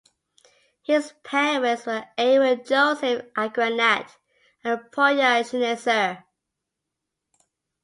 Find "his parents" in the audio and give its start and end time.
0.81-1.85